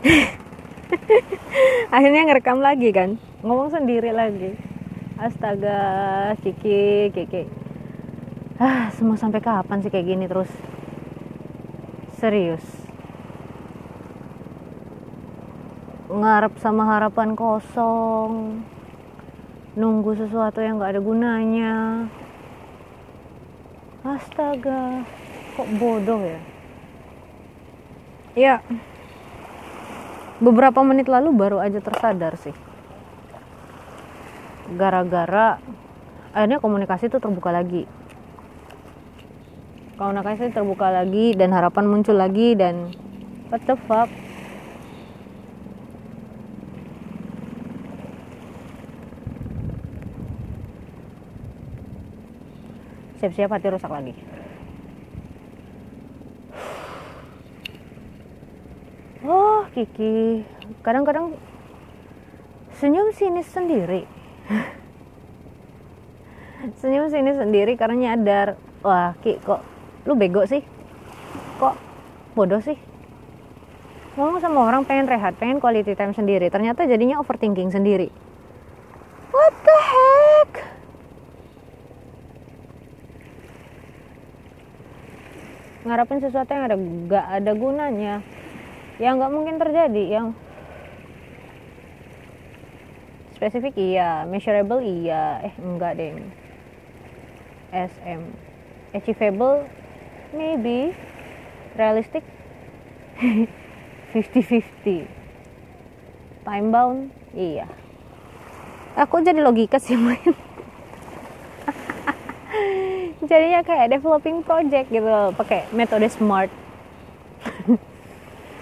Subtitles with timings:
[1.94, 3.20] akhirnya ngerekam lagi kan?
[3.44, 4.56] Ngomong sendiri lagi.
[5.20, 5.78] Astaga
[6.40, 7.44] Kiki Kiki.
[8.56, 10.48] Ah semua sampai kapan sih kayak gini terus?
[12.16, 12.64] Serius.
[16.08, 18.64] Ngarep sama harapan kosong.
[19.76, 22.08] Nunggu sesuatu yang gak ada gunanya.
[24.00, 25.04] Astaga
[25.54, 26.40] kok bodoh ya?
[28.32, 28.54] Ya
[30.40, 32.56] beberapa menit lalu baru aja tersadar sih.
[34.74, 35.60] Gara-gara
[36.32, 37.84] akhirnya komunikasi itu terbuka lagi.
[40.00, 42.90] Komunikasi terbuka lagi dan harapan muncul lagi dan
[43.52, 44.08] what the fuck?
[53.20, 54.16] Siap-siap hati rusak lagi
[59.24, 60.42] oh Kiki.
[60.82, 61.38] Kadang-kadang
[62.74, 64.02] senyum sinis sendiri.
[66.82, 69.62] Senyum sinis sendiri karena nyadar wah Ki kok
[70.04, 70.60] lu bego sih?
[71.62, 71.74] Kok
[72.34, 72.76] bodoh sih?
[74.18, 76.50] Ngomong sama orang pengen rehat pengen quality time sendiri.
[76.50, 78.10] Ternyata jadinya overthinking sendiri.
[79.30, 80.52] What the heck?
[85.86, 86.76] Ngarapin sesuatu yang ada
[87.08, 88.20] gak ada gunanya
[89.00, 90.36] yang nggak mungkin terjadi yang
[93.32, 95.40] spesifik iya measurable iya.
[95.40, 96.12] Eh enggak deh
[97.72, 98.20] SM
[98.92, 99.64] achievable
[100.36, 100.92] maybe.
[101.70, 102.26] Realistic
[104.12, 105.08] 50-50
[106.44, 107.64] time bound iya.
[109.00, 110.20] Aku jadi logika sih main.
[113.30, 116.50] Jadinya kayak developing project gitu pakai metode smart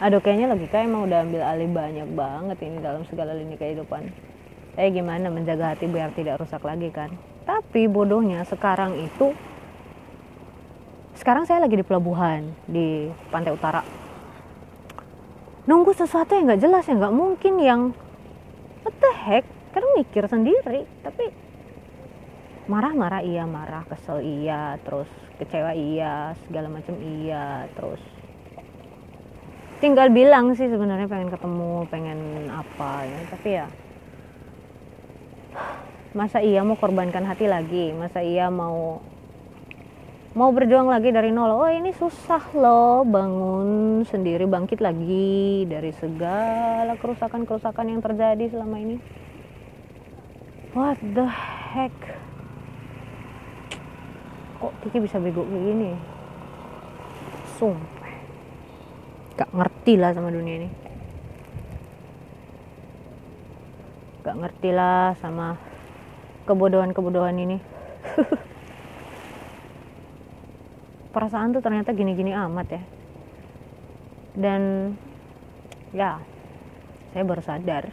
[0.00, 4.08] aduh kayaknya logika emang udah ambil alih banyak banget ini dalam segala lini kehidupan.
[4.72, 7.12] Saya gimana menjaga hati biar tidak rusak lagi kan?
[7.44, 9.36] Tapi bodohnya sekarang itu
[11.20, 13.84] sekarang saya lagi di pelabuhan di pantai utara.
[15.68, 17.80] Nunggu sesuatu yang nggak jelas yang nggak mungkin yang
[18.80, 19.44] what the heck?
[19.76, 21.28] Kadang mikir sendiri tapi
[22.70, 28.00] marah-marah iya marah kesel iya terus kecewa iya segala macam iya terus
[29.80, 32.20] tinggal bilang sih sebenarnya pengen ketemu pengen
[32.52, 33.20] apa ya.
[33.32, 33.66] Tapi ya
[36.12, 37.96] masa iya mau korbankan hati lagi?
[37.96, 39.00] Masa iya mau
[40.36, 41.56] mau berjuang lagi dari nol?
[41.56, 48.96] Oh ini susah loh bangun sendiri bangkit lagi dari segala kerusakan-kerusakan yang terjadi selama ini.
[50.70, 51.96] What the heck?
[54.60, 55.90] Kok Kiki bisa bego kayak gini?
[57.58, 57.99] Sumpah
[59.40, 60.68] gak ngerti lah sama dunia ini.
[64.20, 65.56] Gak ngerti lah sama
[66.44, 67.56] kebodohan-kebodohan ini.
[71.16, 72.82] Perasaan tuh ternyata gini-gini amat ya.
[74.36, 74.92] Dan
[75.96, 76.20] ya
[77.10, 77.90] saya baru sadar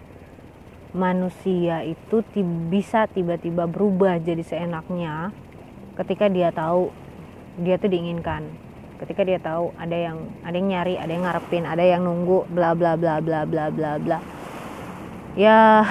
[0.93, 2.21] manusia itu
[2.69, 5.33] bisa tiba-tiba berubah jadi seenaknya
[5.97, 6.93] ketika dia tahu
[7.57, 8.66] dia tuh diinginkan
[8.97, 12.73] ketika dia tahu ada yang ada yang nyari ada yang ngarepin ada yang nunggu bla
[12.73, 14.19] bla bla bla bla bla bla.
[15.37, 15.85] Ya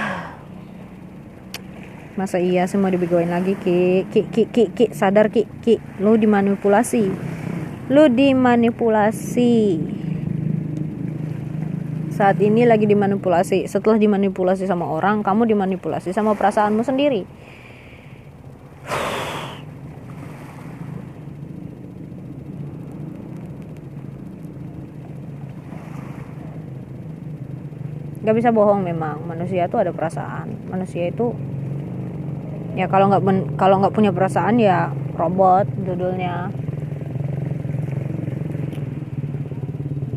[2.18, 4.10] masa iya semua dibegoin lagi ki?
[4.10, 7.06] Ki ki ki ki sadar ki ki lu dimanipulasi.
[7.86, 9.54] Lu dimanipulasi.
[12.10, 13.70] Saat ini lagi dimanipulasi.
[13.70, 17.45] Setelah dimanipulasi sama orang kamu dimanipulasi sama perasaanmu sendiri
[28.26, 29.22] nggak bisa bohong memang.
[29.22, 30.50] Manusia itu ada perasaan.
[30.66, 31.30] Manusia itu
[32.74, 33.22] ya kalau nggak
[33.54, 36.50] kalau nggak punya perasaan ya robot judulnya.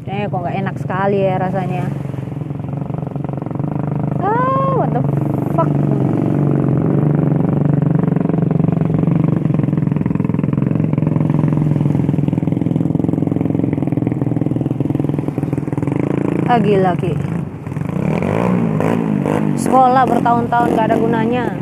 [0.09, 1.85] Eh kok nggak enak sekali ya rasanya.
[4.25, 5.05] Ah what the
[5.53, 5.69] fuck?
[16.49, 16.97] Ah gila
[19.69, 21.53] sekolah bertahun-tahun gak ada gunanya.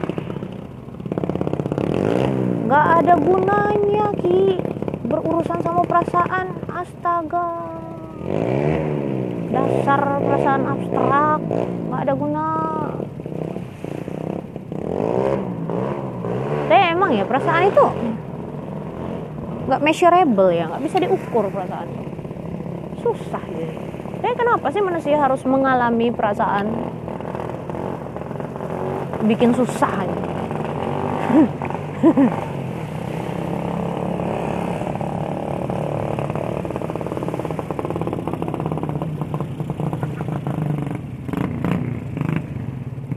[2.72, 4.64] Nggak ada gunanya ki.
[5.04, 7.76] Berurusan sama perasaan astaga.
[9.52, 11.44] Dasar perasaan abstrak
[11.92, 12.48] nggak ada guna
[17.06, 17.86] emang ya perasaan itu
[19.70, 21.86] nggak measurable ya nggak bisa diukur perasaan.
[23.06, 23.86] Susah gitu
[24.26, 26.66] tapi kenapa sih manusia harus mengalami perasaan
[29.30, 30.26] bikin susah gitu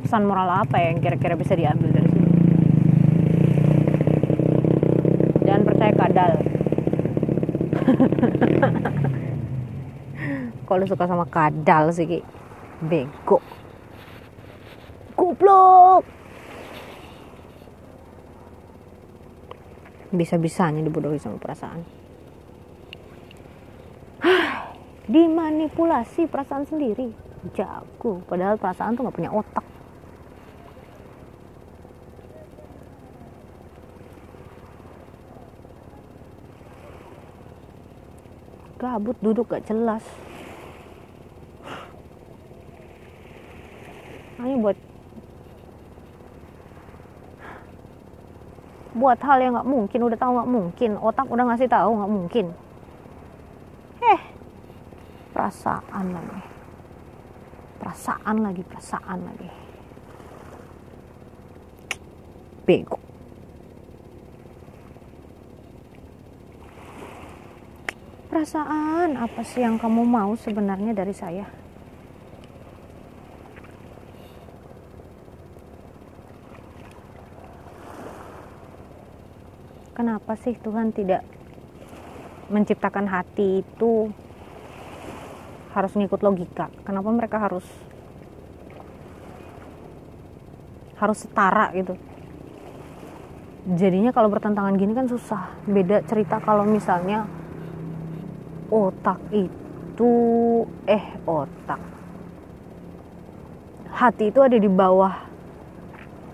[0.05, 2.29] pesan moral apa ya yang kira-kira bisa diambil dari sini
[5.49, 6.33] jangan percaya kadal
[10.69, 12.21] kalau suka sama kadal sih Ki?
[12.85, 13.39] Bego.
[15.19, 16.07] Goblok!
[20.09, 21.85] Bisa-bisanya dibodohi sama perasaan.
[25.09, 27.13] Dimanipulasi perasaan sendiri.
[27.53, 28.25] Jago.
[28.25, 29.68] Padahal perasaan tuh gak punya otak
[38.79, 40.07] gabut duduk gak jelas.
[44.39, 44.79] Hanya buat
[48.95, 50.01] buat hal yang nggak mungkin.
[50.07, 50.91] Udah tahu nggak mungkin.
[51.03, 52.47] Otak udah ngasih tahu nggak mungkin.
[53.99, 54.21] Eh
[55.35, 56.41] perasaan lagi.
[57.83, 59.51] Perasaan lagi perasaan lagi.
[62.63, 62.99] Bego
[68.39, 69.19] perasaan?
[69.19, 71.43] Apa sih yang kamu mau sebenarnya dari saya?
[79.91, 81.27] Kenapa sih Tuhan tidak
[82.47, 84.15] menciptakan hati itu
[85.75, 86.71] harus ngikut logika?
[86.87, 87.67] Kenapa mereka harus
[90.95, 91.99] harus setara gitu?
[93.75, 95.59] Jadinya kalau bertentangan gini kan susah.
[95.67, 97.27] Beda cerita kalau misalnya
[98.69, 100.13] otak itu
[100.85, 101.81] eh otak.
[103.89, 105.27] Hati itu ada di bawah.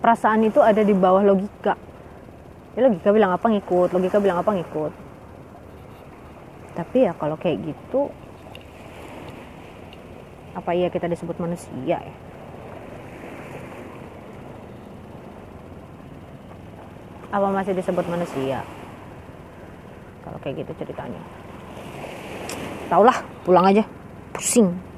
[0.03, 1.79] Perasaan itu ada di bawah logika.
[2.77, 3.95] Ya logika bilang apa ngikut.
[3.95, 4.93] Logika bilang apa ngikut.
[6.75, 8.11] Tapi ya kalau kayak gitu
[10.55, 12.15] apa iya kita disebut manusia ya?
[17.35, 18.63] Apa masih disebut manusia?
[20.23, 21.44] Kalau kayak gitu ceritanya
[22.89, 23.85] taulah pulang aja.
[24.35, 24.94] Pusing